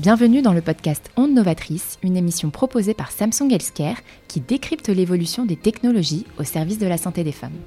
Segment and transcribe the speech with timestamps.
[0.00, 3.96] Bienvenue dans le podcast Onde Novatrice, une émission proposée par Samsung Healthcare
[4.28, 7.58] qui décrypte l'évolution des technologies au service de la santé des femmes.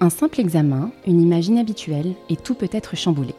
[0.00, 3.36] Un simple examen, une image inhabituelle et tout peut être chamboulé.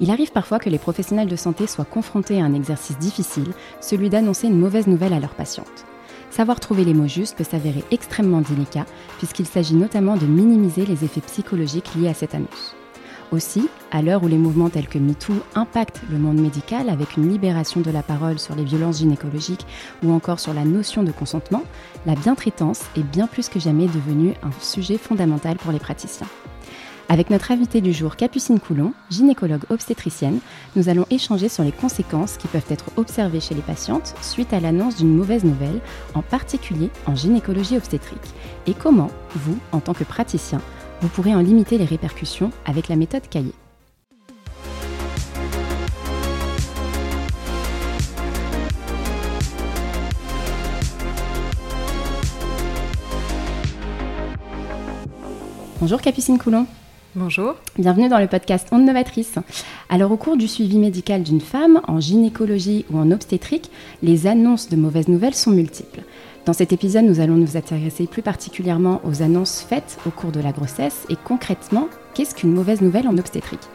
[0.00, 3.52] Il arrive parfois que les professionnels de santé soient confrontés à un exercice difficile,
[3.82, 5.84] celui d'annoncer une mauvaise nouvelle à leurs patientes.
[6.30, 8.86] Savoir trouver les mots justes peut s'avérer extrêmement délicat
[9.18, 12.74] puisqu'il s'agit notamment de minimiser les effets psychologiques liés à cette annonce.
[13.32, 17.30] Aussi, à l'heure où les mouvements tels que MeToo impactent le monde médical avec une
[17.30, 19.66] libération de la parole sur les violences gynécologiques
[20.02, 21.62] ou encore sur la notion de consentement,
[22.06, 26.26] la bientraitance est bien plus que jamais devenue un sujet fondamental pour les praticiens.
[27.08, 30.38] Avec notre invitée du jour, Capucine Coulon, gynécologue obstétricienne,
[30.74, 34.60] nous allons échanger sur les conséquences qui peuvent être observées chez les patientes suite à
[34.60, 35.80] l'annonce d'une mauvaise nouvelle,
[36.14, 38.18] en particulier en gynécologie obstétrique,
[38.66, 40.60] et comment, vous, en tant que praticien,
[41.00, 43.54] vous pourrez en limiter les répercussions avec la méthode Cahier.
[55.80, 56.66] Bonjour Capucine Coulon.
[57.16, 57.54] Bonjour.
[57.78, 59.36] Bienvenue dans le podcast Onde Novatrice.
[59.88, 63.70] Alors au cours du suivi médical d'une femme, en gynécologie ou en obstétrique,
[64.02, 66.02] les annonces de mauvaises nouvelles sont multiples.
[66.46, 70.40] Dans cet épisode, nous allons nous intéresser plus particulièrement aux annonces faites au cours de
[70.40, 73.68] la grossesse et concrètement, qu'est-ce qu'une mauvaise nouvelle en obstétrique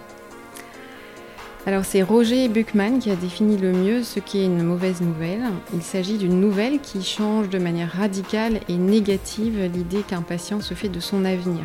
[1.68, 5.42] alors c'est Roger Buchmann qui a défini le mieux ce qu'est une mauvaise nouvelle.
[5.74, 10.76] Il s'agit d'une nouvelle qui change de manière radicale et négative l'idée qu'un patient se
[10.76, 11.64] fait de son avenir.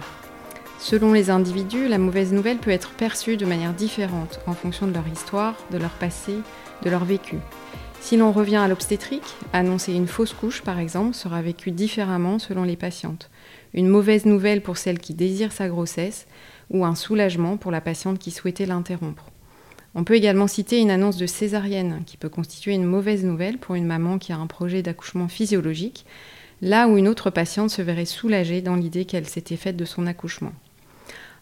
[0.79, 4.95] Selon les individus, la mauvaise nouvelle peut être perçue de manière différente en fonction de
[4.95, 6.37] leur histoire, de leur passé,
[6.83, 7.37] de leur vécu.
[8.01, 12.65] Si l'on revient à l'obstétrique, annoncer une fausse couche par exemple sera vécu différemment selon
[12.65, 13.31] les patientes.
[13.75, 16.27] Une mauvaise nouvelle pour celle qui désire sa grossesse
[16.71, 19.27] ou un soulagement pour la patiente qui souhaitait l'interrompre.
[19.95, 23.75] On peut également citer une annonce de césarienne qui peut constituer une mauvaise nouvelle pour
[23.75, 26.07] une maman qui a un projet d'accouchement physiologique,
[26.63, 30.07] là où une autre patiente se verrait soulagée dans l'idée qu'elle s'était faite de son
[30.07, 30.53] accouchement.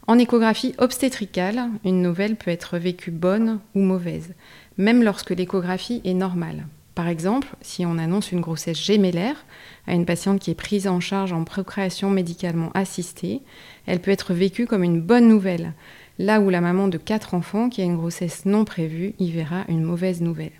[0.08, 4.34] En échographie obstétricale, une nouvelle peut être vécue bonne ou mauvaise
[4.78, 6.66] même lorsque l'échographie est normale.
[6.94, 9.44] Par exemple, si on annonce une grossesse gémellaire
[9.86, 13.42] à une patiente qui est prise en charge en procréation médicalement assistée,
[13.86, 15.74] elle peut être vécue comme une bonne nouvelle,
[16.18, 19.64] là où la maman de quatre enfants qui a une grossesse non prévue y verra
[19.68, 20.52] une mauvaise nouvelle.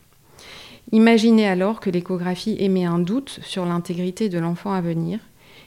[0.92, 5.20] Imaginez alors que l'échographie émet un doute sur l'intégrité de l'enfant à venir.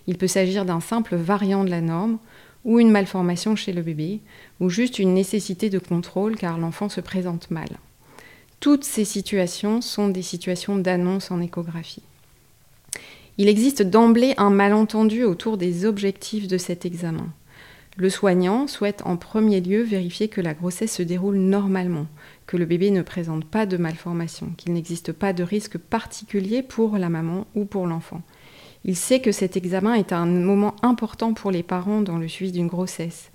[0.07, 2.17] Il peut s'agir d'un simple variant de la norme,
[2.65, 4.19] ou une malformation chez le bébé,
[4.59, 7.69] ou juste une nécessité de contrôle car l'enfant se présente mal.
[8.59, 12.03] Toutes ces situations sont des situations d'annonce en échographie.
[13.37, 17.33] Il existe d'emblée un malentendu autour des objectifs de cet examen.
[17.97, 22.05] Le soignant souhaite en premier lieu vérifier que la grossesse se déroule normalement,
[22.45, 26.97] que le bébé ne présente pas de malformation, qu'il n'existe pas de risque particulier pour
[26.97, 28.21] la maman ou pour l'enfant.
[28.83, 32.51] Il sait que cet examen est un moment important pour les parents dans le suivi
[32.51, 33.31] d'une grossesse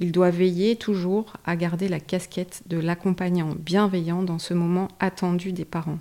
[0.00, 5.52] il doit veiller toujours à garder la casquette de l'accompagnant bienveillant dans ce moment attendu
[5.52, 5.98] des parents.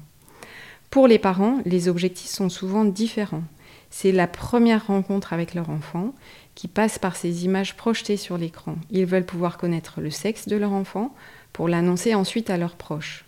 [0.90, 3.44] Pour les parents, les objectifs sont souvent différents.
[3.92, 6.14] C'est la première rencontre avec leur enfant
[6.56, 8.76] qui passe par ces images projetées sur l'écran.
[8.90, 11.14] Ils veulent pouvoir connaître le sexe de leur enfant
[11.54, 13.26] pour l'annoncer ensuite à leurs proches.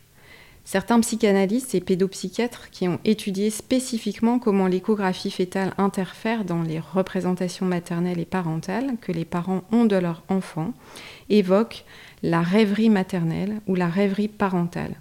[0.64, 7.66] Certains psychanalystes et pédopsychiatres qui ont étudié spécifiquement comment l'échographie fétale interfère dans les représentations
[7.66, 10.74] maternelles et parentales que les parents ont de leur enfant
[11.30, 11.84] évoquent
[12.24, 14.96] la rêverie maternelle ou la rêverie parentale.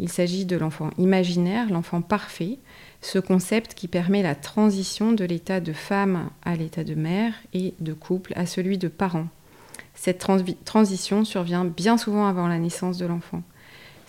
[0.00, 2.58] Il s'agit de l'enfant imaginaire, l'enfant parfait,
[3.00, 7.74] ce concept qui permet la transition de l'état de femme à l'état de mère et
[7.78, 9.28] de couple à celui de parent.
[9.94, 10.26] Cette
[10.64, 13.42] transition survient bien souvent avant la naissance de l'enfant.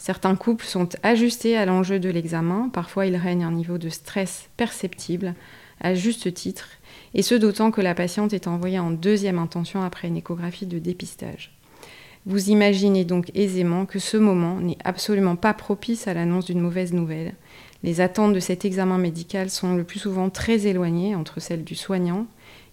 [0.06, 4.50] Certains couples sont ajustés à l'enjeu de l'examen, parfois il règne un niveau de stress
[4.56, 5.34] perceptible,
[5.82, 6.70] à juste titre,
[7.16, 10.78] et ce d'autant que la patiente est envoyée en deuxième intention après une échographie de
[10.78, 11.58] dépistage.
[12.28, 16.94] Vous imaginez donc aisément que ce moment n'est absolument pas propice à l'annonce d'une mauvaise
[16.94, 17.34] nouvelle.
[17.82, 21.74] Les attentes de cet examen médical sont le plus souvent très éloignées entre celles du
[21.74, 22.28] soignant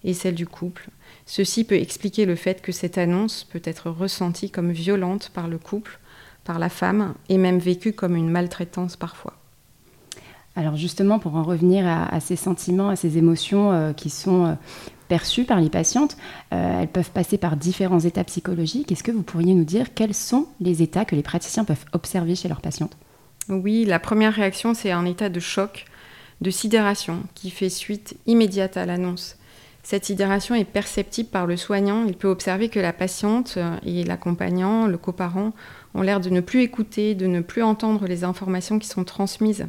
[0.04, 0.90] et celles du couple.
[1.24, 5.56] Ceci peut expliquer le fait que cette annonce peut être ressentie comme violente par le
[5.56, 5.98] couple
[6.44, 9.34] par la femme et même vécu comme une maltraitance parfois.
[10.54, 14.54] Alors justement, pour en revenir à, ces sentiments, à ces émotions euh, qui sont euh,
[15.08, 16.16] perçues par les patientes,
[16.52, 18.92] euh, elles peuvent passer par différents états psychologiques.
[18.92, 22.34] Est-ce que vous pourriez nous dire quels sont les états que les praticiens peuvent observer
[22.34, 22.96] chez leurs patientes?
[23.48, 25.86] Oui, la première réaction, c'est un état de choc,
[26.42, 29.36] de sidération, qui fait suite immédiate à l'annonce.
[29.82, 32.04] Cette sidération est perceptible par le soignant.
[32.06, 35.52] Il peut observer que la patiente et l'accompagnant, le coparent,
[35.94, 39.66] ont l'air de ne plus écouter, de ne plus entendre les informations qui sont transmises.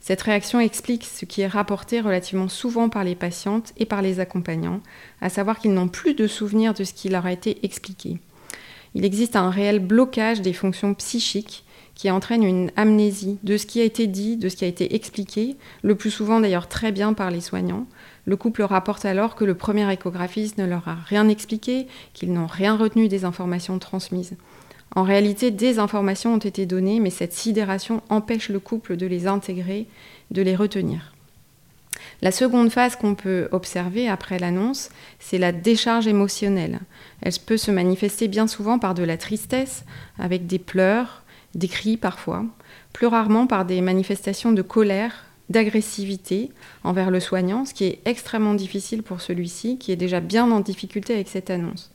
[0.00, 4.18] Cette réaction explique ce qui est rapporté relativement souvent par les patientes et par les
[4.18, 4.80] accompagnants,
[5.20, 8.18] à savoir qu'ils n'ont plus de souvenir de ce qui leur a été expliqué.
[8.94, 13.80] Il existe un réel blocage des fonctions psychiques qui entraîne une amnésie de ce qui
[13.80, 17.12] a été dit, de ce qui a été expliqué, le plus souvent d'ailleurs très bien
[17.12, 17.86] par les soignants.
[18.24, 22.46] Le couple rapporte alors que le premier échographiste ne leur a rien expliqué, qu'ils n'ont
[22.46, 24.36] rien retenu des informations transmises.
[24.94, 29.26] En réalité, des informations ont été données, mais cette sidération empêche le couple de les
[29.26, 29.86] intégrer,
[30.30, 31.14] de les retenir.
[32.20, 36.80] La seconde phase qu'on peut observer après l'annonce, c'est la décharge émotionnelle.
[37.22, 39.84] Elle peut se manifester bien souvent par de la tristesse,
[40.18, 41.22] avec des pleurs,
[41.54, 42.44] des cris parfois,
[42.92, 46.50] plus rarement par des manifestations de colère, d'agressivité
[46.84, 50.60] envers le soignant, ce qui est extrêmement difficile pour celui-ci, qui est déjà bien en
[50.60, 51.91] difficulté avec cette annonce.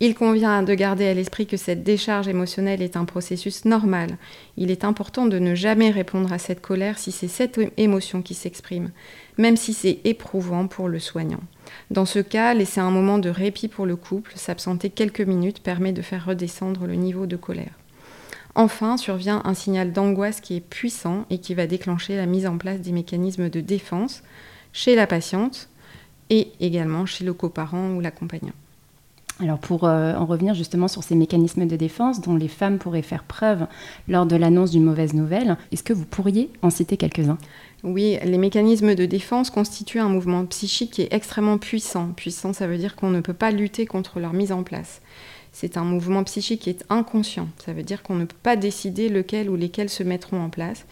[0.00, 4.16] Il convient de garder à l'esprit que cette décharge émotionnelle est un processus normal.
[4.56, 8.34] Il est important de ne jamais répondre à cette colère si c'est cette émotion qui
[8.34, 8.92] s'exprime,
[9.38, 11.40] même si c'est éprouvant pour le soignant.
[11.90, 15.92] Dans ce cas, laisser un moment de répit pour le couple, s'absenter quelques minutes permet
[15.92, 17.76] de faire redescendre le niveau de colère.
[18.54, 22.56] Enfin, survient un signal d'angoisse qui est puissant et qui va déclencher la mise en
[22.56, 24.22] place des mécanismes de défense
[24.72, 25.68] chez la patiente
[26.30, 28.54] et également chez le coparent ou l'accompagnant.
[29.40, 33.02] Alors pour euh, en revenir justement sur ces mécanismes de défense dont les femmes pourraient
[33.02, 33.66] faire preuve
[34.08, 37.38] lors de l'annonce d'une mauvaise nouvelle, est-ce que vous pourriez en citer quelques-uns?
[37.84, 42.08] Oui, les mécanismes de défense constituent un mouvement psychique qui est extrêmement puissant.
[42.16, 45.00] Puissant, ça veut dire qu'on ne peut pas lutter contre leur mise en place.
[45.52, 47.48] C'est un mouvement psychique qui est inconscient.
[47.64, 50.84] Ça veut dire qu'on ne peut pas décider lequel ou lesquels se mettront en place.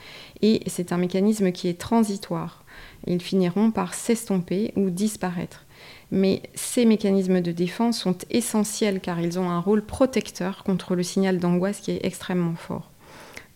[0.43, 2.65] Et c'est un mécanisme qui est transitoire.
[3.09, 5.66] Ils finiront par s'estomper ou disparaître.
[6.11, 11.03] Mais ces mécanismes de défense sont essentiels car ils ont un rôle protecteur contre le
[11.03, 12.91] signal d'angoisse qui est extrêmement fort.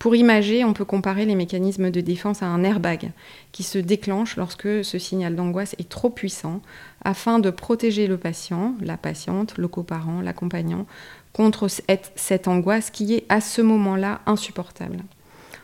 [0.01, 3.13] Pour imager, on peut comparer les mécanismes de défense à un airbag
[3.53, 6.63] qui se déclenche lorsque ce signal d'angoisse est trop puissant
[7.05, 10.87] afin de protéger le patient, la patiente, le coparent, l'accompagnant
[11.35, 15.03] contre cette angoisse qui est à ce moment-là insupportable.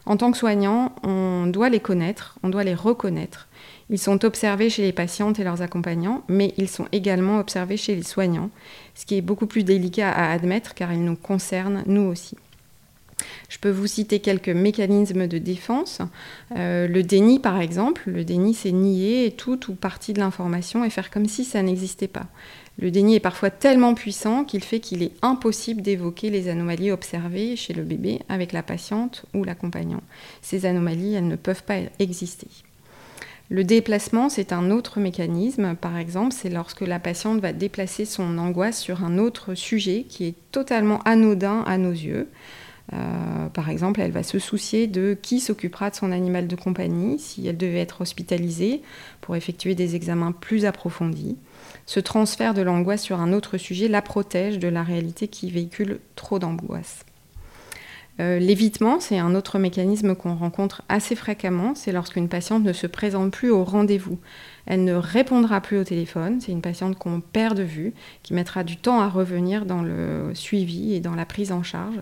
[0.06, 3.48] En tant que soignant, on doit les connaître, on doit les reconnaître
[3.88, 7.94] ils sont observés chez les patientes et leurs accompagnants, mais ils sont également observés chez
[7.94, 8.50] les soignants,
[8.94, 12.36] ce qui est beaucoup plus délicat à admettre car ils nous concernent nous aussi.
[13.48, 16.02] Je peux vous citer quelques mécanismes de défense.
[16.56, 18.02] Euh, le déni, par exemple.
[18.06, 22.08] Le déni, c'est nier toute ou partie de l'information et faire comme si ça n'existait
[22.08, 22.26] pas.
[22.78, 27.56] Le déni est parfois tellement puissant qu'il fait qu'il est impossible d'évoquer les anomalies observées
[27.56, 30.02] chez le bébé avec la patiente ou l'accompagnant.
[30.42, 32.48] Ces anomalies, elles ne peuvent pas exister.
[33.48, 35.76] Le déplacement, c'est un autre mécanisme.
[35.76, 40.26] Par exemple, c'est lorsque la patiente va déplacer son angoisse sur un autre sujet qui
[40.26, 42.28] est totalement anodin à nos yeux.
[42.92, 47.18] Euh, par exemple, elle va se soucier de qui s'occupera de son animal de compagnie
[47.18, 48.82] si elle devait être hospitalisée
[49.20, 51.36] pour effectuer des examens plus approfondis.
[51.86, 55.98] Ce transfert de l'angoisse sur un autre sujet la protège de la réalité qui véhicule
[56.14, 57.04] trop d'angoisse.
[58.18, 61.74] Euh, l'évitement, c'est un autre mécanisme qu'on rencontre assez fréquemment.
[61.74, 64.18] C'est lorsqu'une patiente ne se présente plus au rendez-vous.
[64.64, 66.40] Elle ne répondra plus au téléphone.
[66.40, 67.92] C'est une patiente qu'on perd de vue,
[68.22, 72.00] qui mettra du temps à revenir dans le suivi et dans la prise en charge.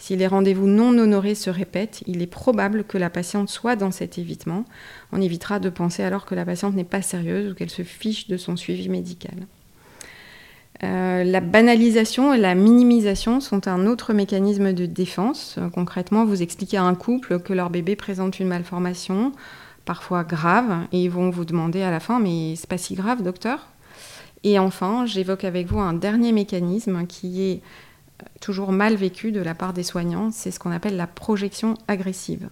[0.00, 3.90] Si les rendez-vous non honorés se répètent, il est probable que la patiente soit dans
[3.90, 4.64] cet évitement.
[5.12, 8.26] On évitera de penser alors que la patiente n'est pas sérieuse ou qu'elle se fiche
[8.26, 9.34] de son suivi médical.
[10.82, 15.56] Euh, la banalisation et la minimisation sont un autre mécanisme de défense.
[15.58, 19.32] Euh, concrètement, vous expliquez à un couple que leur bébé présente une malformation,
[19.84, 23.22] parfois grave, et ils vont vous demander à la fin Mais c'est pas si grave,
[23.22, 23.68] docteur?
[24.44, 27.60] Et enfin, j'évoque avec vous un dernier mécanisme qui est
[28.40, 32.48] toujours mal vécu de la part des soignants c'est ce qu'on appelle la projection agressive.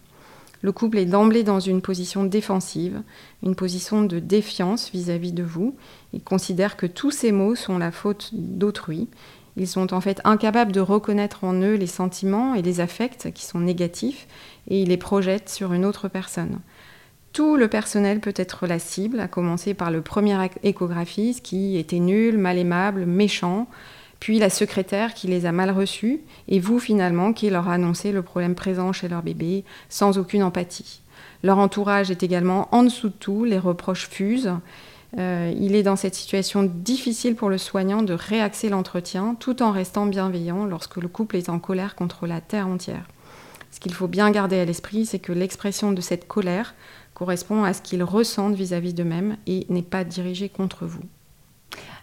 [0.60, 3.02] Le couple est d'emblée dans une position défensive,
[3.44, 5.76] une position de défiance vis-à-vis de vous.
[6.12, 9.08] Il considère que tous ces mots sont la faute d'autrui.
[9.56, 13.44] Ils sont en fait incapables de reconnaître en eux les sentiments et les affects qui
[13.44, 14.26] sont négatifs
[14.68, 16.58] et ils les projettent sur une autre personne.
[17.32, 21.98] Tout le personnel peut être la cible, à commencer par le premier échographiste qui était
[21.98, 23.68] nul, mal aimable, méchant,
[24.20, 28.12] puis la secrétaire qui les a mal reçus, et vous finalement qui leur a annoncé
[28.12, 31.02] le problème présent chez leur bébé sans aucune empathie.
[31.42, 34.52] Leur entourage est également en dessous de tout, les reproches fusent.
[35.18, 39.70] Euh, il est dans cette situation difficile pour le soignant de réaxer l'entretien tout en
[39.70, 43.06] restant bienveillant lorsque le couple est en colère contre la terre entière.
[43.70, 46.74] Ce qu'il faut bien garder à l'esprit, c'est que l'expression de cette colère
[47.14, 51.02] correspond à ce qu'ils ressentent vis-à-vis d'eux-mêmes et n'est pas dirigée contre vous.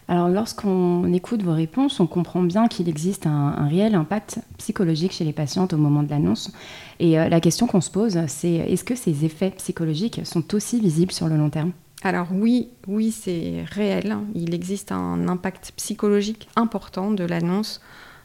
[0.08, 5.24] Alors lorsqu'on écoute vos réponses, on comprend bien qu'il existe un, réel impact psychologique chez
[5.24, 6.52] les patientes au moment de l'annonce.
[7.00, 10.80] Et euh, la question qu'on se pose, c'est est-ce que ces effets psychologiques sont aussi
[10.80, 11.72] visibles sur le long terme?
[12.02, 14.16] Alors oui, oui, c'est réel.
[14.34, 17.80] Il existe un impact psychologique important de l'annonce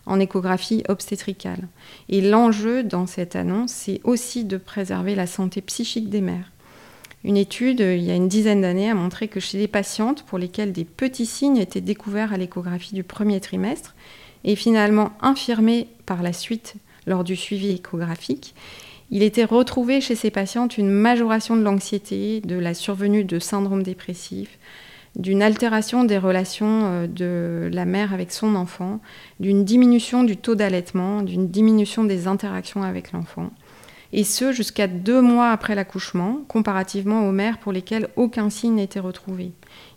[0.06, 1.68] en échographie obstétricale.
[2.10, 6.52] Et l'enjeu dans cette annonce, c'est aussi de préserver la santé psychique des mères.
[7.24, 10.38] Une étude, il y a une dizaine d'années, a montré que chez les patientes pour
[10.40, 13.96] lesquelles des petits signes étaient découverts à l'échographie du premier trimestre
[14.44, 16.76] et finalement infirmés par la suite
[17.06, 18.56] lors du suivi échographique,
[19.12, 23.84] il était retrouvé chez ces patientes une majoration de l'anxiété, de la survenue de syndrome
[23.84, 24.58] dépressif,
[25.18, 29.02] d'une altération des relations euh, de la mère avec son enfant,
[29.42, 33.52] d'une diminution du taux d'allaitement, d'une diminution des interactions avec l'enfant.
[34.14, 39.00] Et ce, jusqu'à deux mois après l'accouchement, comparativement aux mères pour lesquelles aucun signe n'était
[39.00, 39.52] retrouvé.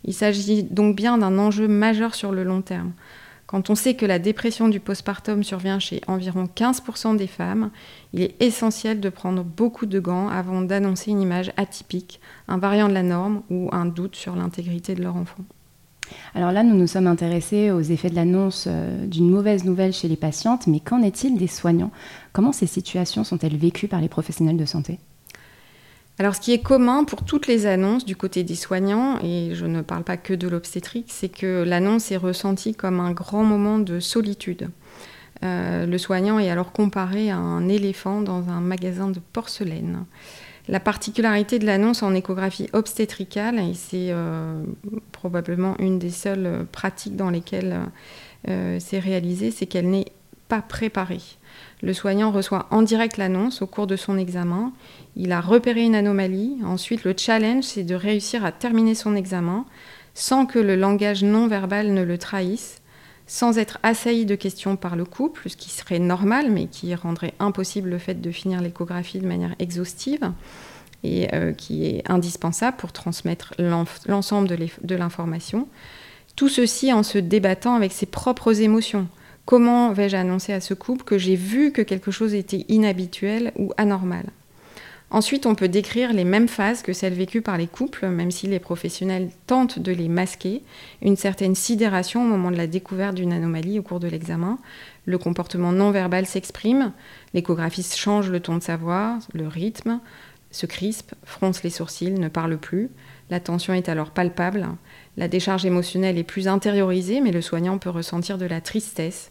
[0.04, 2.92] Il s'agit donc bien d'un enjeu majeur sur le long terme.
[3.46, 7.70] Quand on sait que la dépression du postpartum survient chez environ 15% des femmes,
[8.12, 12.88] il est essentiel de prendre beaucoup de gants avant d'annoncer une image atypique, un variant
[12.88, 15.44] de la norme ou un doute sur l'intégrité de leur enfant.
[16.34, 20.08] Alors là, nous nous sommes intéressés aux effets de l'annonce euh, d'une mauvaise nouvelle chez
[20.08, 21.90] les patientes, mais qu'en est-il des soignants?
[22.32, 24.98] Comment ces situations sont-elles vécues par les professionnels de santé?
[26.18, 29.66] Alors, ce qui est commun pour toutes les annonces du côté des soignants, et je
[29.66, 33.78] ne parle pas que de l'obstétrique, c'est que l'annonce est ressentie comme un grand moment
[33.80, 34.70] de solitude.
[35.44, 40.04] Euh, le soignant est alors comparé à un éléphant dans un magasin de porcelaine.
[40.68, 44.62] La particularité de l'annonce en échographie obstétricale, et c'est euh,
[45.12, 47.80] probablement une des seules pratiques dans lesquelles
[48.48, 50.06] euh, c'est réalisé, c'est qu'elle n'est
[50.48, 51.20] pas préparée.
[51.82, 54.72] Le soignant reçoit en direct l'annonce au cours de son examen.
[55.16, 56.56] Il a repéré une anomalie.
[56.64, 59.66] Ensuite, le challenge, c'est de réussir à terminer son examen
[60.14, 62.80] sans que le langage non verbal ne le trahisse,
[63.26, 67.34] sans être assailli de questions par le couple, ce qui serait normal, mais qui rendrait
[67.38, 70.32] impossible le fait de finir l'échographie de manière exhaustive
[71.02, 73.54] et euh, qui est indispensable pour transmettre
[74.06, 75.68] l'ensemble de l'information.
[76.36, 79.06] Tout ceci en se débattant avec ses propres émotions.
[79.44, 83.72] Comment vais-je annoncer à ce couple que j'ai vu que quelque chose était inhabituel ou
[83.76, 84.24] anormal?
[85.10, 88.46] Ensuite, on peut décrire les mêmes phases que celles vécues par les couples, même si
[88.48, 90.62] les professionnels tentent de les masquer,
[91.02, 94.58] une certaine sidération au moment de la découverte d'une anomalie au cours de l'examen.
[95.06, 96.92] Le comportement non verbal s'exprime,
[97.32, 100.00] l'échographiste change le ton de sa voix, le rythme,
[100.50, 102.90] se crispe, fronce les sourcils, ne parle plus.
[103.30, 104.66] La tension est alors palpable.
[105.16, 109.30] La décharge émotionnelle est plus intériorisée, mais le soignant peut ressentir de la tristesse,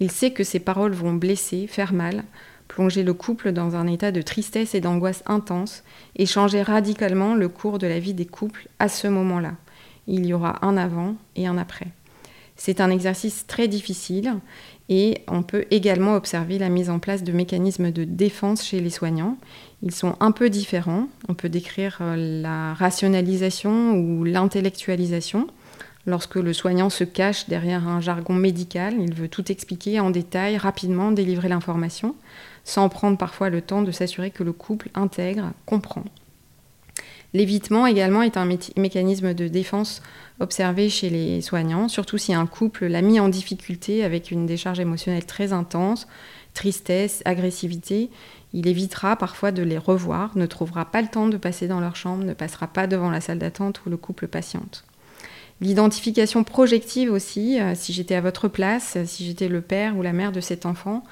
[0.00, 2.24] il sait que ses paroles vont blesser, faire mal,
[2.70, 5.82] plonger le couple dans un état de tristesse et d'angoisse intense
[6.14, 9.54] et changer radicalement le cours de la vie des couples à ce moment-là.
[10.06, 11.88] Il y aura un avant et un après.
[12.54, 14.34] C'est un exercice très difficile
[14.88, 18.90] et on peut également observer la mise en place de mécanismes de défense chez les
[18.90, 19.36] soignants.
[19.82, 21.08] Ils sont un peu différents.
[21.28, 25.48] On peut décrire euh, la rationalisation ou l'intellectualisation.
[26.06, 30.56] Lorsque le soignant se cache derrière un jargon médical, il veut tout expliquer en détail,
[30.56, 32.14] rapidement délivrer l'information,
[32.64, 36.04] sans prendre parfois le temps de s'assurer que le couple intègre, comprend.
[37.32, 40.02] L'évitement également est un mécanisme de défense
[40.40, 44.80] observé chez les soignants, surtout si un couple l'a mis en difficulté avec une décharge
[44.80, 46.08] émotionnelle très intense,
[46.54, 48.10] tristesse, agressivité.
[48.52, 51.94] Il évitera parfois de les revoir, ne trouvera pas le temps de passer dans leur
[51.94, 54.84] chambre, ne passera pas devant la salle d'attente où le couple patiente.
[55.60, 60.12] L'identification projective aussi, euh, si j'étais à votre place, si j'étais le père ou la
[60.14, 61.04] mère de cet enfant.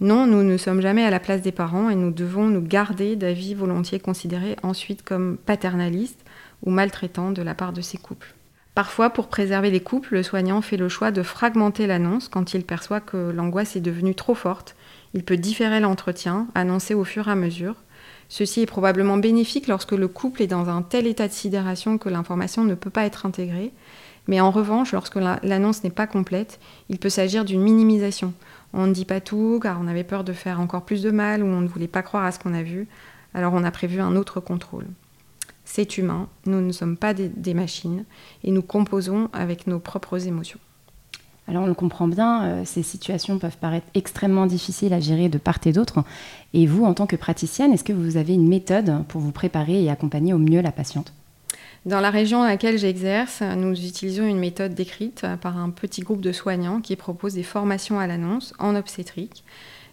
[0.00, 3.16] Non, nous ne sommes jamais à la place des parents et nous devons nous garder
[3.16, 6.24] d'avis volontiers considérés ensuite comme paternalistes
[6.62, 8.34] ou maltraitants de la part de ces couples.
[8.74, 12.64] Parfois, pour préserver les couples, le soignant fait le choix de fragmenter l'annonce quand il
[12.64, 14.74] perçoit que l'angoisse est devenue trop forte.
[15.12, 17.74] Il peut différer l'entretien, annoncer au fur et à mesure.
[18.30, 22.08] Ceci est probablement bénéfique lorsque le couple est dans un tel état de sidération que
[22.08, 23.72] l'information ne peut pas être intégrée.
[24.28, 28.32] Mais en revanche, lorsque l'annonce n'est pas complète, il peut s'agir d'une minimisation.
[28.72, 31.42] On ne dit pas tout car on avait peur de faire encore plus de mal
[31.42, 32.86] ou on ne voulait pas croire à ce qu'on a vu.
[33.34, 34.86] Alors on a prévu un autre contrôle.
[35.64, 38.04] C'est humain, nous ne sommes pas des machines
[38.42, 40.58] et nous composons avec nos propres émotions.
[41.50, 45.38] Alors on le comprend bien, euh, ces situations peuvent paraître extrêmement difficiles à gérer de
[45.38, 46.04] part et d'autre.
[46.54, 49.82] Et vous, en tant que praticienne, est-ce que vous avez une méthode pour vous préparer
[49.82, 51.12] et accompagner au mieux la patiente?
[51.86, 56.20] Dans la région dans laquelle j'exerce, nous utilisons une méthode décrite par un petit groupe
[56.20, 59.44] de soignants qui propose des formations à l'annonce en obstétrique.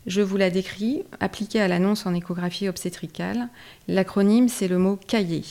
[0.05, 3.47] Je vous la décris, appliquée à l'annonce en échographie obstétricale.
[3.87, 5.43] L'acronyme, c'est le mot cahier.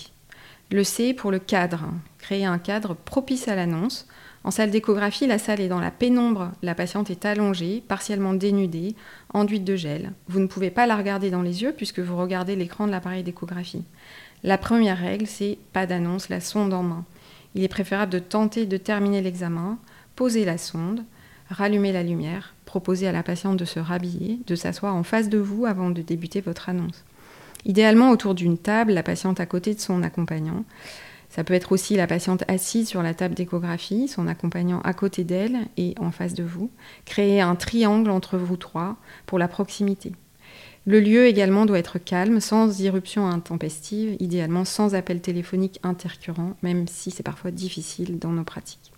[0.71, 1.85] Le C pour le cadre,
[2.19, 4.07] créer un cadre propice à l'annonce
[4.45, 8.95] En salle d'échographie, la salle est dans la pénombre, la patiente est allongée, partiellement dénudée,
[9.33, 10.13] enduite de gel.
[10.29, 13.23] Vous ne pouvez pas la regarder dans les yeux puisque vous regardez l'écran de l'appareil
[13.23, 13.85] d'échographie.
[14.47, 17.05] La première règle, c'est pas d'annonce, la sonde en main.
[17.57, 19.77] Il est préférable de tenter de terminer l'examen,
[20.15, 21.03] poser la sonde,
[21.51, 25.39] rallumer la lumière, proposer à la patiente de se rhabiller, de s'asseoir en face de
[25.39, 27.05] vous avant de débuter votre annonce.
[27.65, 30.63] Idéalement autour d'une table, la patiente à côté de son accompagnant.
[31.29, 35.25] Ça peut être aussi la patiente assise sur la table d'échographie, son accompagnant à côté
[35.25, 36.71] d'elle et en face de vous.
[37.05, 40.13] Créer un triangle entre vous trois pour la proximité.
[40.87, 46.87] Le lieu également doit être calme, sans irruption intempestive, idéalement sans appel téléphonique intercurrent, même
[46.87, 48.93] si c'est parfois difficile dans nos pratiques.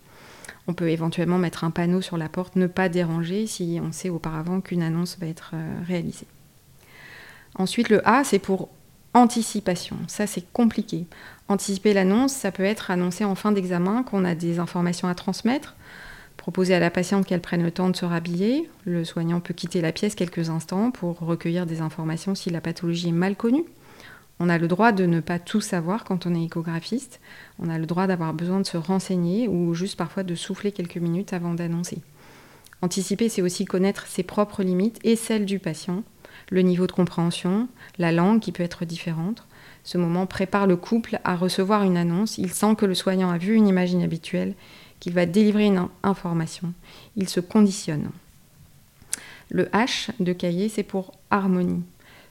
[0.67, 4.09] On peut éventuellement mettre un panneau sur la porte, ne pas déranger si on sait
[4.09, 6.27] auparavant qu'une annonce va être euh, réalisée.
[7.55, 8.69] Ensuite, le A, c'est pour
[9.15, 9.97] anticipation.
[10.07, 11.07] Ça, c'est compliqué.
[11.47, 15.75] Anticiper l'annonce, ça peut être annoncer en fin d'examen qu'on a des informations à transmettre,
[16.39, 18.69] proposer à la patiente qu'elle prenne le temps de se rhabiller.
[18.85, 23.09] Le soignant peut quitter la pièce quelques instants pour recueillir des informations si la pathologie
[23.09, 23.65] est mal connue.
[24.39, 27.19] On a le droit de ne pas tout savoir quand on est échographiste.
[27.59, 30.97] On a le droit d'avoir besoin de se renseigner ou juste parfois de souffler quelques
[30.97, 31.97] minutes avant d'annoncer.
[32.81, 36.03] Anticiper, c'est aussi connaître ses propres limites et celles du patient,
[36.49, 37.67] le niveau de compréhension,
[37.97, 39.45] la langue qui peut être différente,
[39.83, 42.37] ce moment prépare le couple à recevoir une annonce.
[42.37, 44.55] Il sent que le soignant a vu une image inhabituelle,
[44.99, 46.73] qu'il va délivrer une information.
[47.15, 48.09] Il se conditionne.
[49.49, 51.83] Le H de cahier, c'est pour harmonie.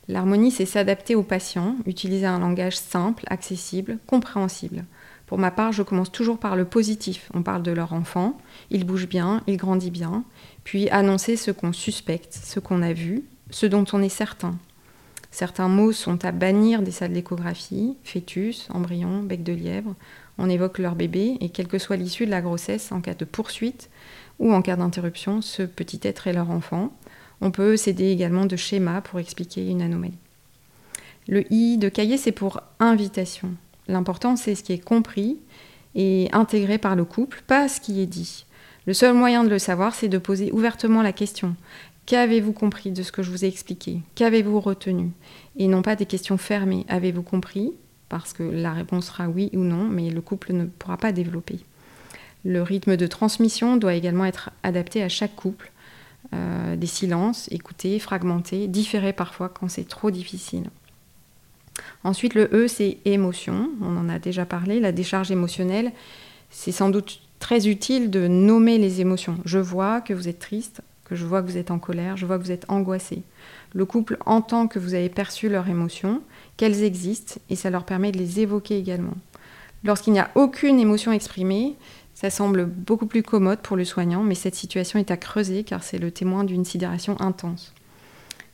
[0.09, 4.85] L'harmonie, c'est s'adapter au patient, utiliser un langage simple, accessible, compréhensible.
[5.27, 7.31] Pour ma part, je commence toujours par le positif.
[7.35, 8.39] On parle de leur enfant,
[8.71, 10.25] il bouge bien, il grandit bien,
[10.65, 14.57] puis annoncer ce qu'on suspecte, ce qu'on a vu, ce dont on est certain.
[15.31, 19.95] Certains mots sont à bannir des salles d'échographie, fœtus, embryon, bec de lièvre.
[20.39, 23.25] On évoque leur bébé et quelle que soit l'issue de la grossesse en cas de
[23.25, 23.91] poursuite
[24.39, 26.93] ou en cas d'interruption, ce petit être est leur enfant.
[27.41, 30.19] On peut s'aider également de schémas pour expliquer une anomalie.
[31.27, 33.51] Le I de cahier, c'est pour invitation.
[33.89, 35.39] L'important, c'est ce qui est compris
[35.95, 38.47] et intégré par le couple, pas ce qui est dit.
[38.87, 41.55] Le seul moyen de le savoir, c'est de poser ouvertement la question.
[42.07, 44.01] Qu'avez-vous compris de ce que je vous ai expliqué?
[44.15, 45.11] Qu'avez-vous retenu?
[45.57, 46.87] Et non pas des questions fermées.
[46.89, 47.73] Avez-vous compris?
[48.09, 51.61] Parce que la réponse sera oui ou non, mais le couple ne pourra pas développer.
[52.45, 55.71] Le rythme de transmission doit également être adapté à chaque couple.
[56.35, 60.65] Euh, des silences, écoutés, fragmentés, différés parfois quand c'est trop difficile.
[62.05, 63.71] Ensuite, le E, c'est émotion.
[63.81, 64.79] On en a déjà parlé.
[64.81, 65.93] La décharge émotionnelle,
[66.51, 69.39] c'est sans doute très utile de nommer les émotions.
[69.45, 72.27] Je vois que vous êtes triste, que je vois que vous êtes en colère, je
[72.27, 73.23] vois que vous êtes angoissé.
[73.73, 76.23] Le couple entend que vous avez perçu leurs émotions,
[76.59, 79.15] qu'elles existent, et ça leur permet de les évoquer également.
[79.85, 81.77] Lorsqu'il n'y a aucune émotion exprimée,
[82.15, 85.83] ça semble beaucoup plus commode pour le soignant, mais cette situation est à creuser car
[85.83, 87.73] c'est le témoin d'une sidération intense.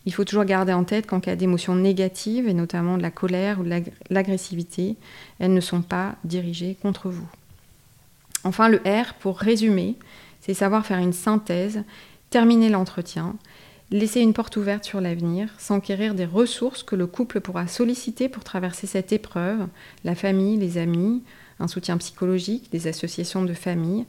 [0.06, 3.58] Il faut toujours garder en tête qu'en cas d'émotions négatives, et notamment de la colère
[3.58, 4.96] ou de l'agressivité,
[5.38, 7.26] elles ne sont pas dirigées contre vous.
[8.44, 9.96] Enfin, le R, pour résumer,
[10.42, 11.82] c'est savoir faire une synthèse
[12.28, 13.36] terminer l'entretien,
[13.90, 18.44] laisser une porte ouverte sur l'avenir, s'enquérir des ressources que le couple pourra solliciter pour
[18.44, 19.66] traverser cette épreuve,
[20.04, 21.22] la famille, les amis,
[21.60, 24.06] un soutien psychologique, des associations de famille,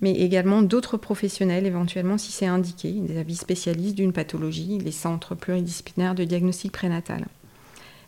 [0.00, 5.34] mais également d'autres professionnels éventuellement si c'est indiqué, des avis spécialistes d'une pathologie, les centres
[5.34, 7.26] pluridisciplinaires de diagnostic prénatal.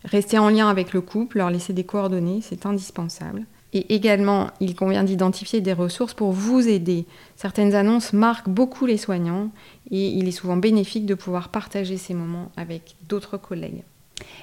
[0.04, 3.44] Rester en lien avec le couple, leur laisser des coordonnées, c'est indispensable.
[3.72, 7.06] Et également, il convient d'identifier des ressources pour vous aider.
[7.36, 9.50] Certaines annonces marquent beaucoup les soignants
[9.90, 13.82] et il est souvent bénéfique de pouvoir partager ces moments avec d'autres collègues.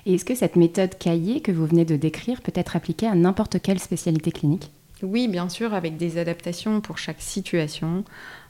[0.05, 3.15] Et est-ce que cette méthode cahier que vous venez de décrire peut être appliquée à
[3.15, 4.71] n'importe quelle spécialité clinique?
[5.03, 8.03] Oui, bien sûr, avec des adaptations pour chaque situation,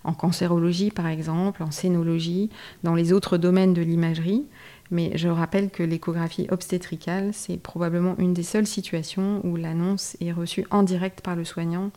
[0.06, 2.50] en cancérologie par exemple, en scénologie,
[2.84, 4.46] dans les autres domaines de l'imagerie.
[4.90, 10.32] Mais je rappelle que l'échographie obstétricale, c'est probablement une des seules situations où l'annonce est
[10.32, 11.92] reçue en direct par le soignant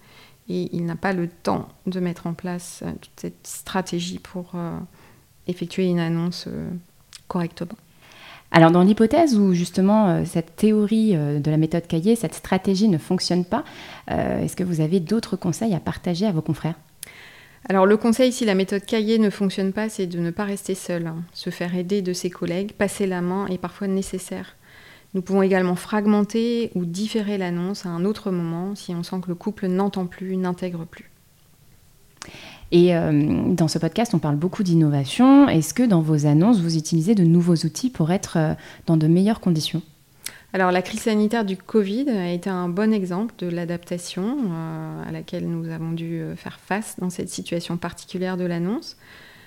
[0.48, 4.50] et il n'a pas le temps de mettre en place euh, toute cette stratégie pour
[4.57, 4.76] euh,
[5.46, 6.68] effectuer une annonce euh,
[7.29, 7.76] correctement.
[8.50, 13.44] Alors dans l'hypothèse où justement cette théorie de la méthode cahier, cette stratégie ne fonctionne
[13.44, 13.62] pas,
[14.09, 16.74] est-ce que vous avez d'autres conseils à partager à vos confrères?
[17.68, 20.74] Alors le conseil, si la méthode cahier ne fonctionne pas, c'est de ne pas rester
[20.74, 21.22] seul, hein.
[21.32, 24.56] se faire aider de ses collègues, passer la main est parfois nécessaire.
[25.12, 29.28] Nous pouvons également fragmenter ou différer l'annonce à un autre moment si on sent que
[29.28, 31.10] le couple n'entend plus, n'intègre plus.
[32.72, 35.48] Et euh, dans ce podcast, on parle beaucoup d'innovation.
[35.48, 38.54] Est-ce que dans vos annonces, vous utilisez de nouveaux outils pour être euh,
[38.86, 39.82] dans de meilleures conditions?
[40.52, 45.12] Alors la crise sanitaire du Covid a été un bon exemple de l'adaptation euh, à
[45.12, 48.96] laquelle nous avons dû euh, faire face dans cette situation particulière de l'annonce.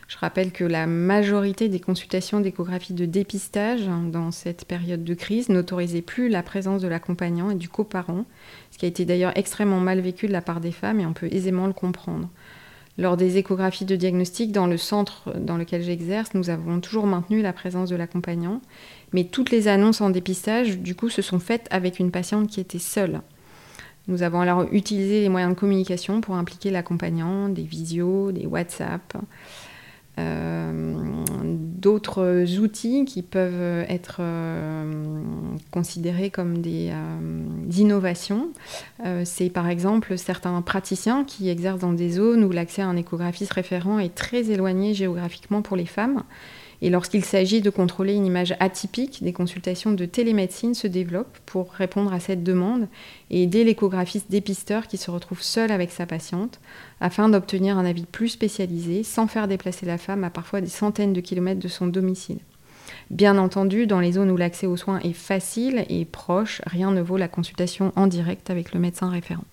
[0.08, 5.50] Je rappelle que la majorité des consultations d'échographie de dépistage dans cette période de crise
[5.50, 8.26] n'autorisaient plus la présence de l'accompagnant et du coparent,
[8.72, 11.14] ce qui a été d'ailleurs extrêmement mal vécu de la part des femmes et on
[11.14, 12.30] peut aisément le comprendre.
[12.98, 17.42] Lors des échographies de diagnostic dans le centre dans lequel j'exerce, nous avons toujours maintenu
[17.42, 18.62] la présence de l'accompagnant,
[19.14, 22.60] mais toutes les annonces en dépistage, du coup, se sont faites avec une patiente qui
[22.60, 23.22] était seule.
[24.08, 29.18] Nous avons alors utilisé les moyens de communication pour impliquer l'accompagnant, des visios, des WhatsApp,
[31.84, 35.22] d'autres outils qui peuvent être euh,
[35.70, 38.50] considérés comme des, euh, innovations.
[39.26, 43.52] C'est par exemple certains praticiens qui exercent dans des zones où l'accès à un échographiste
[43.52, 46.24] référent est très éloigné géographiquement pour les femmes
[46.84, 51.72] et lorsqu'il s'agit de contrôler une image atypique, des consultations de télémédecine se développent pour
[51.72, 52.90] répondre à cette demande
[53.32, 56.60] et aider l'échographiste dépisteur qui se retrouve seul avec sa patiente
[57.00, 61.14] afin d'obtenir un avis plus spécialisé sans faire déplacer la femme à parfois des centaines
[61.14, 62.40] de kilomètres de son domicile.
[63.10, 67.02] Bien entendu, dans les zones où l'accès aux soins est facile et proche, rien ne
[67.02, 69.46] vaut la consultation en direct avec le médecin référent.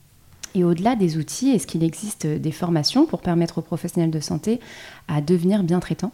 [0.56, 4.58] Et au-delà des outils, est-ce qu'il existe des formations pour permettre aux professionnels de santé
[5.06, 6.10] à devenir bien traitants?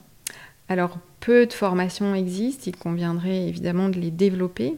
[0.68, 4.74] Alors, peu de formations existent, il conviendrait évidemment de les développer.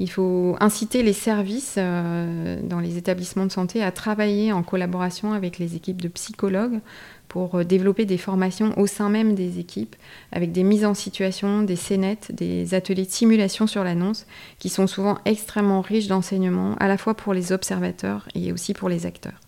[0.00, 5.32] Il faut inciter les services euh, dans les établissements de santé à travailler en collaboration
[5.32, 6.80] avec les équipes de psychologues
[7.26, 9.96] pour euh, développer des formations au sein même des équipes,
[10.30, 14.26] avec des mises en situation, des scénettes, des ateliers de simulation sur l'annonce,
[14.60, 18.88] qui sont souvent extrêmement riches d'enseignements, à la fois pour les observateurs et aussi pour
[18.88, 19.40] les acteurs.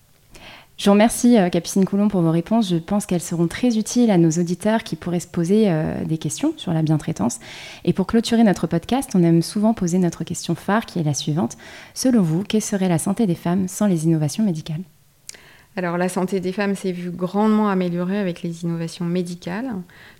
[0.81, 2.71] Je vous remercie, euh, Capucine Coulon, pour vos réponses.
[2.71, 6.17] Je pense qu'elles seront très utiles à nos auditeurs qui pourraient se poser euh, des
[6.17, 7.39] questions sur la bientraitance.
[7.85, 11.13] Et pour clôturer notre podcast, on aime souvent poser notre question phare qui est la
[11.13, 11.59] suivante.
[11.93, 14.81] Selon vous, quelle serait la santé des femmes sans les innovations médicales?
[15.77, 19.71] Alors la santé des femmes s'est vue grandement améliorée avec les innovations médicales.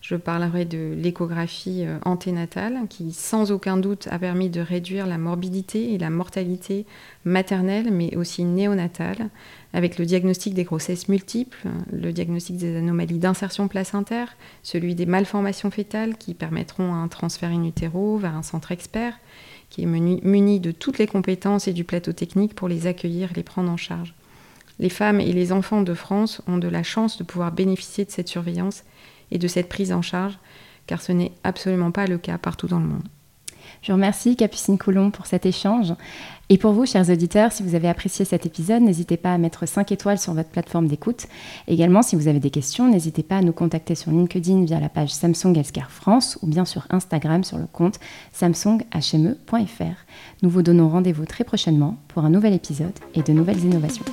[0.01, 5.19] Je parlerai de l'échographie euh, anténatale qui sans aucun doute a permis de réduire la
[5.19, 6.87] morbidité et la mortalité
[7.25, 9.29] maternelle mais aussi néonatale
[9.73, 15.73] avec le diagnostic des grossesses multiples, le diagnostic des anomalies d'insertion placentaire, celui des malformations
[15.73, 19.15] fétales qui permettront un transfert in utero vers un centre expert
[19.69, 23.35] qui est muni de toutes les compétences et du plateau technique pour les accueillir et
[23.35, 24.15] les prendre en charge.
[24.81, 28.11] Les femmes et les enfants de France ont de la chance de pouvoir bénéficier de
[28.11, 28.83] cette surveillance
[29.31, 30.39] et de cette prise en charge,
[30.87, 33.05] car ce n'est absolument pas le cas partout dans le monde.
[33.83, 35.95] Je remercie Capucine Coulon pour cet échange.
[36.49, 39.67] Et pour vous, chers auditeurs, si vous avez apprécié cet épisode, n'hésitez pas à mettre
[39.67, 41.27] 5 étoiles sur votre plateforme d'écoute.
[41.69, 44.89] Également, si vous avez des questions, n'hésitez pas à nous contacter sur LinkedIn via la
[44.89, 48.01] page Samsung Healthcare France ou bien sur Instagram sur le compte
[48.33, 49.85] samsunghme.fr.
[50.43, 54.05] Nous vous donnons rendez-vous très prochainement pour un nouvel épisode et de nouvelles innovations.